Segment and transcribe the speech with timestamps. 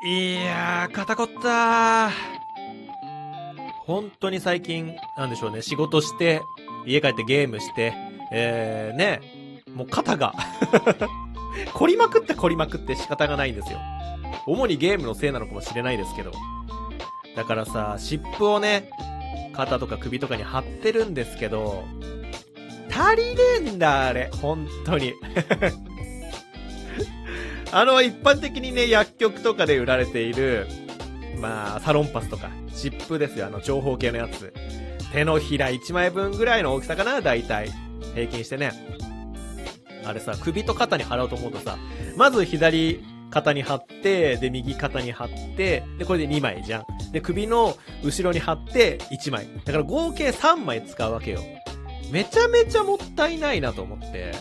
[0.00, 2.10] いやー、肩こったー。
[3.84, 6.40] 本当に最近、なんでしょうね、仕事して、
[6.86, 7.92] 家帰ってゲームして、
[8.30, 10.34] えー、ね、もう肩が
[11.74, 13.80] 凝りまくって凝りまくって仕方がないんですよ。
[14.46, 16.30] 主にゲームのせいなのかもしれないですけど。
[17.34, 18.90] だからさ、湿布をね、
[19.52, 21.82] 肩とか首とかに貼ってるんですけど、
[22.88, 24.30] 足りねえんだ、あれ。
[24.40, 25.14] 本当に。
[27.70, 30.66] あの、一般的にね、薬局とかで売られている、
[31.40, 34.52] まあ、サロンパスとか、湿布ですよ、あの、長方形のやつ。
[35.12, 37.70] 手のひら1枚分ぐらいの大きさかな、大体。
[38.14, 38.72] 平均してね。
[40.04, 41.76] あれさ、首と肩に貼ろうと思うとさ、
[42.16, 47.12] まず左肩に貼って、で、右肩に貼って、で、これで2枚じゃん。
[47.12, 49.46] で、首の後ろに貼って1枚。
[49.64, 51.40] だから合計3枚使うわけよ。
[52.10, 54.32] めちゃめちゃもったいないなと思って。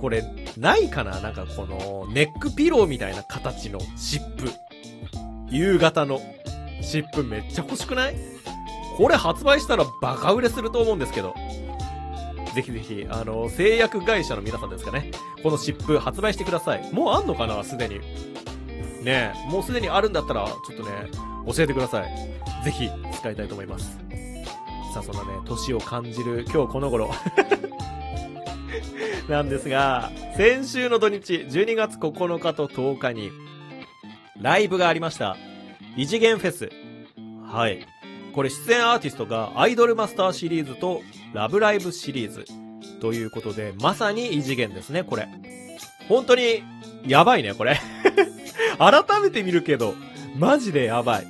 [0.00, 0.22] これ、
[0.58, 1.20] ないかな？
[1.20, 4.50] なんかこの、ネックピローみたいな形の湿布。
[5.50, 6.20] 夕方の
[6.82, 8.16] 湿布めっちゃ欲しくない？
[8.96, 11.34] これ発売したらバカ売れすると思うんですけど。
[12.54, 15.12] ぜひぜひ、あの、製薬会社の皆さんですかね。
[15.42, 16.92] この湿布発売してください。
[16.92, 17.62] もうあんのかな？
[17.62, 18.00] すでに。
[19.04, 20.90] ねえ、もうすでにあるんだったら、ちょっとね、
[21.54, 22.10] 教えてください。
[22.64, 23.96] ぜひ、使いたいと思います。
[24.92, 27.10] さあ、そんなね、年を感じる今日この頃。
[29.28, 33.30] なんですが、先週の土日、12月9日と10日に、
[34.40, 35.36] ライブがありました。
[35.96, 36.70] 異次元フェス。
[37.44, 37.86] はい。
[38.32, 42.44] これ出演アーティストがアイドルマスターシリーズとラブライブシリーズ。
[43.00, 45.28] ということで、まさに異次元ですね、これ。
[46.08, 46.62] 本当に、
[47.06, 47.80] やばいね、これ。
[48.78, 49.94] 改めて見るけど、
[50.36, 51.26] マジでやばい。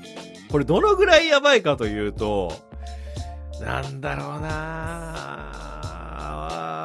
[0.50, 2.52] これどのぐらいやばいかというと、
[3.60, 5.77] なんだろうなぁ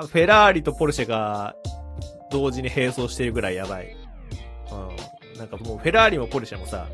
[0.08, 1.56] フェラーリとポルシェが
[2.32, 3.96] 同時に並走してるぐらいやばい。
[4.72, 5.38] うん。
[5.38, 6.88] なんかもうフェラーリもポルシェもさ、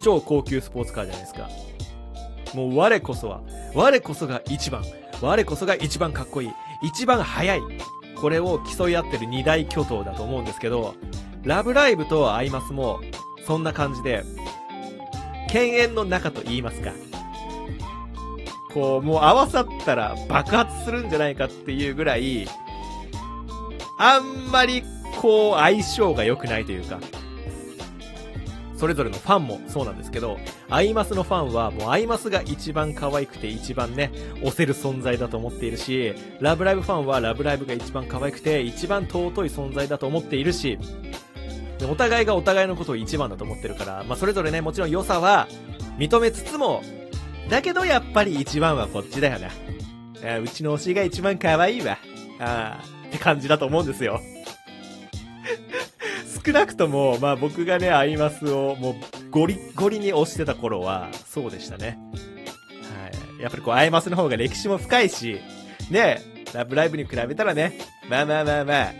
[0.00, 1.48] 超高級スポーツカーじゃないですか。
[2.54, 3.42] もう我こそは、
[3.74, 4.84] 我こそが一番、
[5.20, 6.52] 我こそが一番かっこいい、
[6.82, 7.60] 一番速い。
[8.20, 10.94] これを競い合ってる二大巨頭だと思うんですけど、
[11.44, 13.00] ラブライブとアイマスも、
[13.46, 14.24] そんな感じで、
[15.50, 16.92] 犬猿の中と言いますか。
[18.72, 22.46] こう、もう合わさったら爆発するんじゃないかっていうぐらい、
[23.98, 24.82] あんまり、
[25.20, 27.00] こう、相性が良くないというか、
[28.78, 30.38] それぞれのファンもそうなんですけど、
[30.70, 40.78] アイマスのファンはもうアイマスが一番可愛くて一番ね、押せる存在だと思っているし、ラブライブファンはラブライブが一番可愛くて一番尊い存在だと思っているし、
[41.90, 45.48] お互いがお互いのことを一番だと思ってるから、まあそれぞれね、もちろん良さは
[45.98, 46.82] 認めつつも、
[47.48, 49.48] だけどやっぱり一番はこっちだよな。
[50.34, 51.98] あうちの推しが一番可愛いわ。
[52.40, 54.20] ああ、って感じだと思うんですよ。
[56.44, 58.94] 少なくとも、まあ僕がね、アイマスをもう
[59.30, 61.98] ゴリゴリに押してた頃は、そうでしたね。
[63.02, 63.42] はい。
[63.42, 65.40] やっぱりこう、アイマスの方が歴史も深いし、
[65.90, 66.22] ね、
[66.52, 67.78] ラブライブに比べたらね、
[68.08, 68.92] まあまあまあまあ、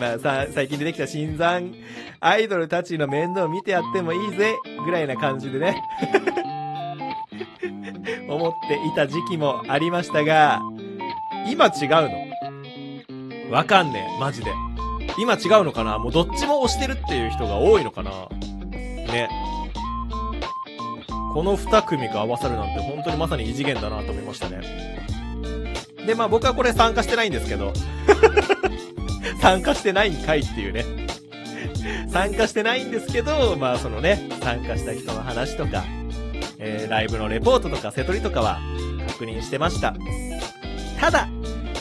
[0.00, 1.74] まあさ、最近出てきた新参
[2.20, 4.54] アイドルたちの面倒を見てやってもいいぜ、
[4.84, 5.82] ぐらいな感じでね。
[8.44, 10.60] 思っていた時期もありましたが、
[11.48, 11.88] 今違う
[13.48, 13.50] の？
[13.50, 14.52] わかんねえ、マジで。
[15.18, 15.98] 今違うのかな？
[15.98, 18.10] もうどっちも押してるっていう人が多いのかな？
[18.70, 19.30] ね。
[21.32, 24.60] この二組が合わさるなんて本当にまさに異次元だなと思いましたね。
[26.06, 27.72] で、まあ僕はこれ参加してないんですけど
[29.40, 30.84] 参加してないんかいっていうね
[32.08, 35.82] 参加してないんですけど、まあそのね、参加した人の話とか、
[36.58, 38.58] えー、ライブのレポートとか瀬取りとかは
[39.08, 39.94] 確認してました。
[41.00, 41.28] ただ、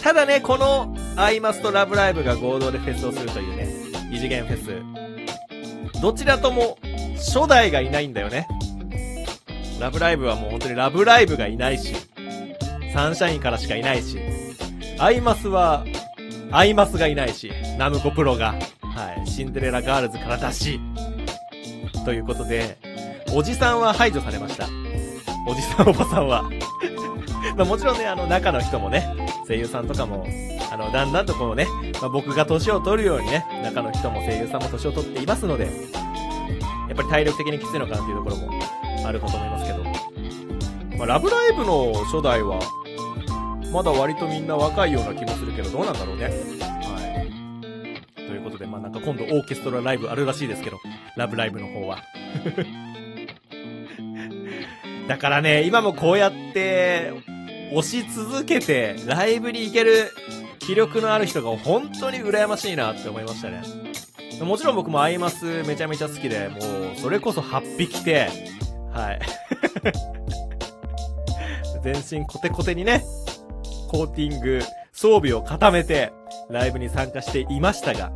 [0.04, 3.68] ただね、このアイマスとラブライブが合同でフェスをするというね、
[4.12, 6.02] 異次元フェス。
[6.02, 6.78] どちらとも
[7.16, 8.48] 初代がいないんだよね。
[9.80, 11.96] ラブライブはもう本当にラブライブがいないし、
[12.94, 14.20] サンシャインからしかいないし、
[15.00, 15.86] アイマスは、
[16.52, 20.80] アイマスがいないし、ナムコプロが、はい、シンデレラガールズからだし、
[22.06, 22.78] ということで、
[23.36, 24.68] おじさんは排除されました。
[25.48, 26.44] おじさんおばさんは
[27.58, 29.16] まあもちろんね、あの中の人もね、
[29.48, 30.26] 声優さんとかも
[30.74, 31.68] あの、だんだんとこのね、
[32.02, 38.52] まあ、僕が年を取るようにね、中の人も声優さんも年を取っていますので、やっぱり体力的にきついのかなっていうところも
[39.06, 39.84] あるかと思いますけど。
[40.98, 42.60] まあ、ラブライブの初代は、
[43.72, 46.24] まだ割とみんな若いような気もするけど、どうなんだろうね。
[46.24, 46.30] は
[48.16, 48.16] い。
[48.16, 50.80] ということで、まあなんか今度オーケストラライブあるらしいですけど、
[51.18, 52.00] ラブライブの方は。
[55.08, 57.12] だからね、今もこうやって、
[57.74, 60.12] 押し続けて、ライブに行ける
[60.60, 63.64] 気力のある人が本当に羨ましいなって思いましたね。
[64.42, 66.62] もちろん僕もアイマスめちゃめちゃ好きで、もう、
[66.98, 68.30] それこそ8匹て、
[68.92, 69.20] はい。
[71.84, 73.04] 全身コテコテにね、
[73.90, 74.62] コーティング、
[74.92, 76.14] 装備を固めて、
[76.50, 78.12] ライブに参加していましたが、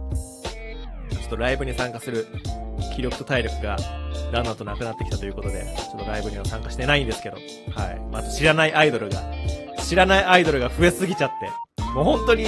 [1.11, 2.27] ちょっとライブに参加する
[2.97, 3.77] 気力と体力が、
[4.31, 7.37] だんだんとなくなってきたということで、ちょっとライブには参加してないんですけど、
[7.75, 7.99] はい。
[8.11, 9.21] また知らないアイドルが、
[9.87, 12.45] 知らないアイドルが増えすぎちゃって、もう本当に、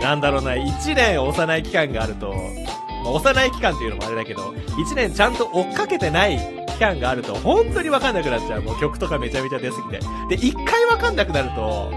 [0.00, 2.32] なんだろうな、1年追わない期間があると、
[3.04, 6.38] まあ、追わない期間っていうのもあれだけど、1年ちゃんと追っかけてない
[6.68, 8.62] 期間があると、本当にわかんなくなっちゃう。
[8.62, 9.98] もう曲とかめちゃめちゃ出すぎて。
[10.34, 11.92] で、1回わかんなくなると、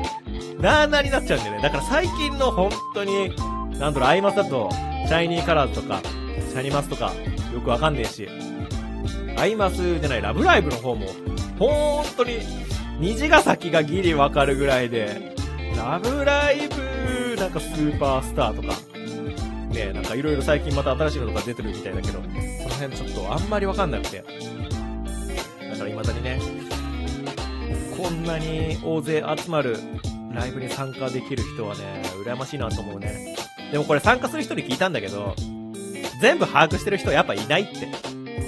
[0.59, 1.61] なーなーになっちゃうんだよね。
[1.61, 3.33] だから最近の本当に、
[3.79, 4.69] なんだろう、アイマスだと、
[5.07, 6.01] シャイニーカラーズとか、
[6.49, 7.11] シャニマスとか、
[7.53, 8.27] よくわかんねえし、
[9.37, 11.07] アイマスじゃない、ラブライブの方も、
[11.59, 12.39] ほんとに、
[12.99, 15.35] 虹ヶ咲がギリわかるぐらいで、
[15.75, 18.75] ラブライブ、なんかスーパースターとか、
[19.73, 24.17] ねなんかいろいろ最近また新しいのとか出てるみたいだけど、その辺ちょっとあんまりわかんなくて。
[24.17, 24.23] だ
[25.77, 26.39] から未だにね、
[27.97, 29.77] こんなに大勢集まる
[30.31, 33.35] ライブに参加できる人はね、羨ましいなと思うね。
[33.71, 35.35] でもこれ参加する人に聞いたんだけど、
[36.23, 37.85] 全部把握してる人はやっぱいないって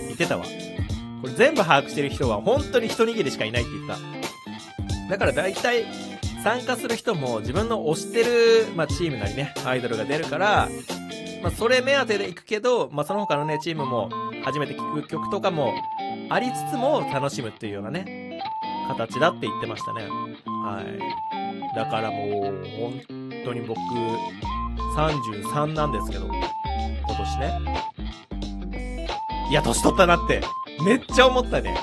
[0.08, 0.46] 言ってたわ。
[1.22, 3.98] これ全部把握してる人は本当に一握りしかいないって言った。
[5.10, 5.86] だから大体、
[6.42, 10.70] 参加する人も自分の推してる、まあ、チームなりね、アイドルが出るから、
[11.44, 14.10] まあ、それ目当てで行くけど、まあ、その他のね、チームも
[14.46, 15.74] 初めて聴く曲とかも
[16.30, 18.40] ありつつも楽しむっていうようなね、
[18.88, 20.08] 形だって言ってましたね。
[20.46, 21.76] はい。
[21.76, 23.02] だからもう、本
[23.44, 23.78] 当に僕、
[24.96, 26.30] 33なんですけど、
[27.26, 29.08] 年ね。
[29.50, 30.42] いや、年取ったなって、
[30.86, 31.76] めっちゃ思ったね。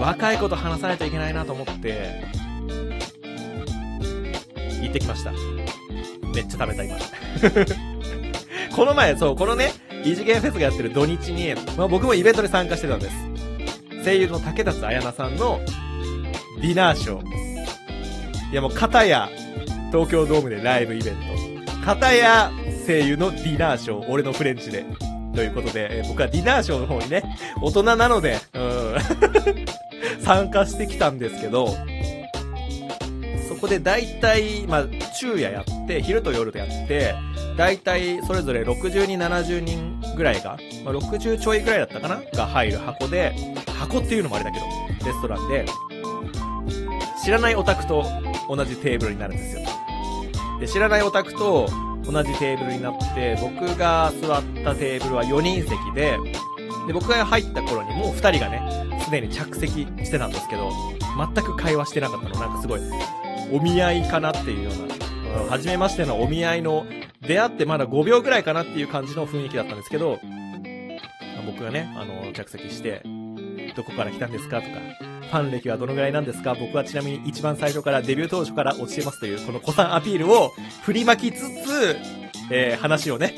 [0.00, 2.22] 若い子と話さないといけないなと思って、
[4.80, 5.32] 行ってきました。
[6.34, 6.96] めっちゃ食べた、今。
[8.74, 9.72] この前、そう、このね、
[10.04, 13.16] 異次元フェスがやってる土日に、まあ僕もイベントに参加してたんです。
[14.04, 15.60] 声優の竹達彩奈さんの
[16.62, 18.52] ディナーショー。
[18.52, 19.28] いやもう、片や、
[19.92, 21.20] 東京ドームでライブイベント。
[21.84, 22.50] 片や、
[22.86, 24.84] 声優のディナーショー、俺のフレンチで。
[25.34, 27.22] ということで、え僕はディナーショーの方にね、
[27.62, 28.96] 大人なので、うん、
[30.22, 31.76] 参加してきたんですけど、
[33.48, 34.86] そこで大体、まあ、
[35.18, 37.14] 昼夜やって、昼と夜でやって、
[37.56, 42.22] 大体それぞれ60人、70人ぐらいが、まあ、60ちょいぐらいだったかな？
[42.34, 43.32] が入る箱で、
[43.78, 44.66] 箱っていうのもあれだけど、
[45.06, 45.64] レストランで、
[47.24, 48.04] 知らないオタクと
[48.48, 49.62] 同じテーブルになるんですよ。
[50.58, 51.68] で、知らないオタクと
[52.10, 56.18] 同じテーブルになって、僕が座ったテーブルは4人席で、
[56.86, 58.62] で、僕が入った頃にもう2人がね、
[59.04, 60.70] すでに着席してたんですけど、
[61.34, 62.40] 全く会話してなかったの。
[62.40, 62.80] なんかすごい、
[63.52, 66.86] お見合いかなっていうような、初めましてのお見合いの、
[67.26, 70.18] 出会ってまだ5秒ぐらいかなっていう感じの雰囲気だったんですけど、
[71.46, 73.02] 僕がね、あの、着席して、
[73.76, 74.60] どこから来たんですか？
[74.60, 74.70] とか、
[75.30, 76.54] ファン歴はどのぐらいなんですか？
[76.54, 81.96] 僕はちなみに一番最初からデビュー当初から落ちてますという、この古参アピールを振りまきつつ、
[82.50, 83.34] えー、話をね、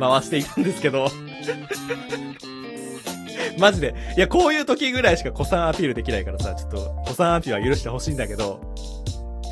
[0.00, 1.08] 回していたんですけど
[3.58, 3.94] マジで。
[4.16, 8.60] いや、こういう時ぐらいしか古参アピールできないからさ、ちょっと、古参アピールは許してほしいんだけど、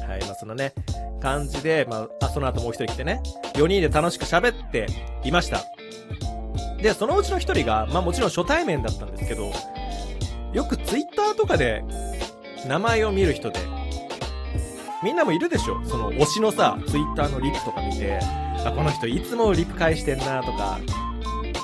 [0.07, 0.75] はい、まあ、そのね、
[1.21, 3.23] 感じで、まあ、あ、その後もう一人来てね、
[3.55, 4.87] 4人で楽しく喋って
[5.25, 5.63] いました。
[6.83, 9.51] で、そのうちの一人が、まあもちろん初対面だったんですけど、
[10.55, 11.85] よくツイッターとかで
[12.67, 13.61] 名前を見る人で、
[15.03, 15.85] みんなもいるでしょ？
[15.85, 18.19] その推しのさ、ツイッターのリプとか見て、
[18.65, 20.79] あ、この人いつもリプ返してんなとか、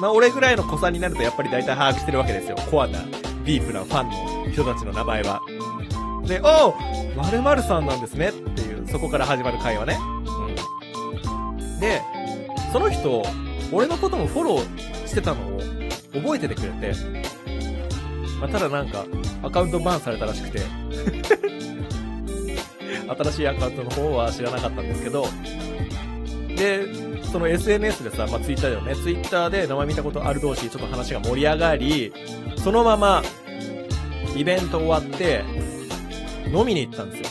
[0.01, 2.57] まあ俺ぐらいの子さんになるとやっぱり大体把握してるわけですよ。
[2.71, 4.11] コアな、ディープなファン
[4.45, 5.41] の人たちの名前は。
[6.27, 6.75] で、おう
[7.17, 9.99] 〇〇さんなんですねっていう、そこから始まる会話ね。
[11.49, 11.81] うん。
[11.81, 12.03] で、
[12.73, 13.23] その人、
[13.73, 15.61] 俺のこともフォローしてたのを
[16.13, 16.93] 覚えててくれて、
[18.41, 19.05] まあ、ただなんか、
[19.43, 20.61] アカウントバンされたらしくて
[23.23, 25.27] 新しいアカウントの方は知らなかったんですけど、
[26.57, 26.87] で、
[27.25, 28.95] その SNS でさ、まあ、ツイッターだよね。
[28.97, 32.13] ツイッターで名前見たことある同士、ちょっと話が盛り上がり、
[32.57, 33.23] そのまま、
[34.37, 35.43] イベント終わって、
[36.53, 37.29] 飲みに行ったんですよ。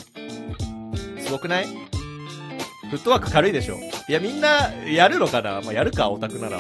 [1.25, 1.65] すごくない？
[1.67, 5.61] フットワーク軽いでしょいや、みんな、やるのかな？
[5.61, 6.59] まあ、やるか、オタクなら。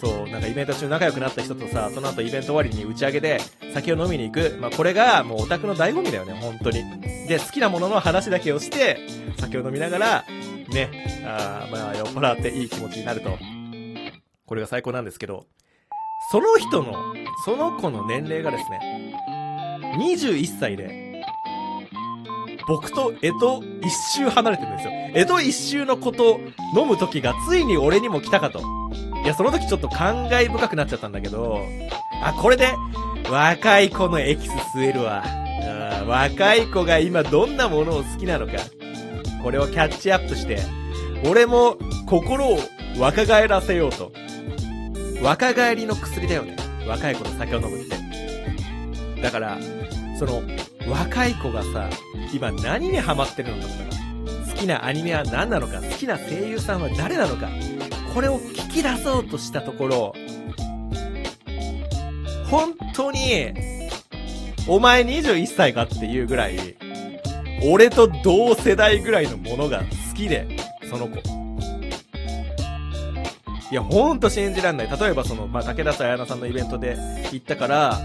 [0.00, 3.40] そう、なんかイベント中仲良くなった人とさ、その後イベント終わりに打ち上げで
[3.74, 4.56] 酒を飲みに行く。
[4.60, 6.84] まあ、これがもうオタクの醍醐味だよね、本当に。
[7.26, 8.98] で、好きなものの話だけをして、
[9.38, 10.24] 酒を飲みながら、
[10.68, 13.36] ね、あまあ、酔っ払っていい気持ちになると。
[14.46, 15.46] これが最高なんですけど、
[16.30, 16.94] その人の、
[17.44, 19.14] その子の年齢がですね、
[19.98, 21.22] 21歳で、
[22.68, 24.92] 僕と江戸一周離れてるんですよ。
[25.14, 26.38] 江戸一周のこと
[26.76, 28.77] 飲む時がついに俺にも来たかと。
[29.28, 31.60] いや、その時ちょっと感慨深くなっちゃったんだけど、
[32.22, 32.74] あ、これで、
[33.30, 35.22] 若い子のエキス吸えるわ。
[36.06, 38.54] 若い子が今どんなものを好きなのか。
[39.42, 40.62] これをキャッチアップして、
[41.26, 42.58] 俺も心を
[42.98, 44.12] 若返らせようと。
[45.22, 46.56] 若返りの薬だよね。
[46.86, 49.20] 若い子の酒を飲むって。
[49.20, 49.58] だから、
[50.18, 50.42] その、
[50.88, 51.90] 若い子がさ、
[52.32, 57.50] 今何にハマってるのかとか、好きなアニメは何なのか、好きな声優さんは誰なのか、
[58.18, 60.12] これを聞き出そうとしたところ、
[62.50, 63.54] 本当に、
[64.66, 66.76] お前21歳かっていうぐらい、
[67.64, 70.48] 俺と同世代ぐらいのものが好きで、
[70.90, 71.18] その子。
[73.70, 74.90] いや、ほんと信じらんない。
[74.90, 76.96] 例えばその、まあ、武田さやなさんのイベントで
[77.30, 78.00] 行ったから、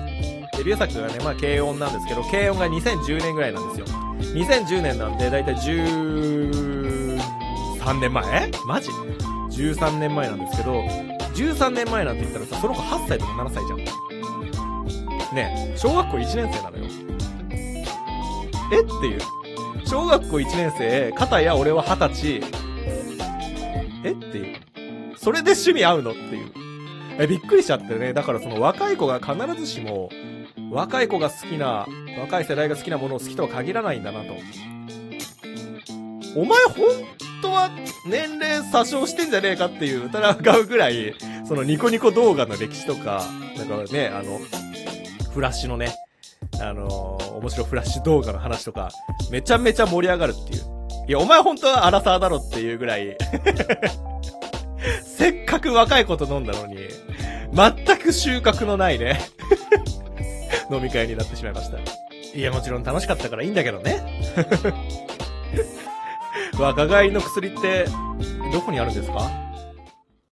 [0.55, 3.98] デビュー作がね、まあ、軽音なんですけど、軽音が2010年ぐらいなんですよ。
[4.36, 7.20] 2010年なんで、だいたい13
[8.00, 8.51] 年前？
[8.67, 8.89] マジ？
[9.55, 10.81] ?13 年前なんですけど、
[11.36, 13.77] 13年前なんて言ったらさ、その子8歳とか7歳じゃん。
[15.36, 16.86] ね小学校1年生なのよ。
[18.72, 18.81] え？
[18.81, 19.19] っていう。
[19.86, 22.41] 小学校1年生、片や俺は20歳。
[24.03, 24.12] え？
[24.12, 24.57] っていう。
[25.17, 26.12] それで趣味合うの？
[26.12, 26.51] っていう。
[27.19, 28.13] え、びっくりしちゃってね。
[28.13, 30.10] だからその若い子が必ずしも、
[30.72, 31.88] 若い子が好きな、
[32.19, 34.33] 若い世代が好きなものを好きとは限らないんだなと。
[36.35, 36.87] お前本
[37.41, 37.69] 当は
[38.07, 41.13] 年齢詐称してんじゃねえかっていう疑うぐらい、
[41.45, 43.23] そのニコニコ動画の歴史とか、
[43.57, 44.39] だからね、あの、
[45.33, 45.95] フラッシュのね、
[46.59, 48.89] あのー、面白フラッシュ動画の話とか、
[49.31, 50.61] めちゃめちゃ盛り上がるっていう。
[51.07, 53.17] いや、お前本当はアラサーだろっていうぐらい
[55.03, 56.77] せっかく若い子と飲んだのに、
[57.53, 59.19] 全く収穫のないね
[60.71, 61.77] 飲み会になってしまいました。
[62.35, 64.01] いや、もちろん楽しかったからいいんだけどね。
[66.60, 67.86] 若返りの薬って、
[68.51, 69.42] どこにあるんですか？